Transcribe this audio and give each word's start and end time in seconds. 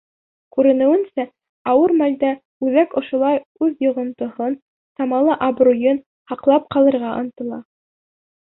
Күренеүенсә, 0.55 1.25
ауыр 1.73 1.93
мәлдә 1.99 2.31
Үҙәк 2.69 2.97
ошолай 3.01 3.37
үҙ 3.67 3.85
йоғонтоһон, 3.87 4.57
самалы 5.03 5.39
абруйын 5.51 6.03
һаҡлап 6.33 6.67
ҡалырға 6.79 7.17
ынтыла. 7.23 7.63